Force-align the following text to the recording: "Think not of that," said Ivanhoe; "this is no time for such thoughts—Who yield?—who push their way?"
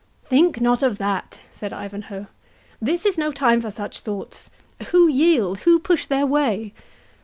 "Think 0.25 0.59
not 0.59 0.81
of 0.81 0.97
that," 0.97 1.41
said 1.53 1.71
Ivanhoe; 1.71 2.25
"this 2.81 3.05
is 3.05 3.19
no 3.19 3.31
time 3.31 3.61
for 3.61 3.69
such 3.69 3.99
thoughts—Who 3.99 5.07
yield?—who 5.07 5.77
push 5.77 6.07
their 6.07 6.25
way?" 6.25 6.73